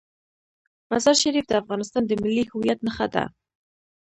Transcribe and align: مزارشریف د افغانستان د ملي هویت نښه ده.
مزارشریف 0.91 1.45
د 1.47 1.53
افغانستان 1.61 2.03
د 2.05 2.11
ملي 2.21 2.43
هویت 2.51 2.79
نښه 2.87 3.07
ده. 3.13 3.23